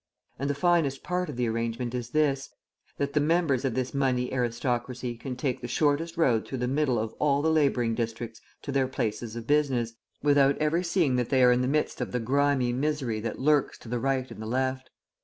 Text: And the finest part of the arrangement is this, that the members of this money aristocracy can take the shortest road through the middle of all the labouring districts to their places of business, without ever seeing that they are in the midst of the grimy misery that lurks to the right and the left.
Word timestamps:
And 0.39 0.49
the 0.49 0.55
finest 0.55 1.03
part 1.03 1.29
of 1.29 1.35
the 1.35 1.45
arrangement 1.47 1.93
is 1.93 2.09
this, 2.09 2.49
that 2.97 3.13
the 3.13 3.19
members 3.19 3.63
of 3.63 3.75
this 3.75 3.93
money 3.93 4.33
aristocracy 4.33 5.15
can 5.15 5.35
take 5.35 5.61
the 5.61 5.67
shortest 5.67 6.17
road 6.17 6.47
through 6.47 6.57
the 6.57 6.67
middle 6.67 6.97
of 6.97 7.13
all 7.19 7.43
the 7.43 7.51
labouring 7.51 7.93
districts 7.93 8.41
to 8.63 8.71
their 8.71 8.87
places 8.87 9.35
of 9.35 9.45
business, 9.45 9.93
without 10.23 10.57
ever 10.57 10.81
seeing 10.81 11.17
that 11.17 11.29
they 11.29 11.43
are 11.43 11.51
in 11.51 11.61
the 11.61 11.67
midst 11.67 12.01
of 12.01 12.13
the 12.13 12.19
grimy 12.19 12.73
misery 12.73 13.19
that 13.19 13.37
lurks 13.37 13.77
to 13.77 13.89
the 13.89 13.99
right 13.99 14.31
and 14.31 14.41
the 14.41 14.47
left. 14.47 14.89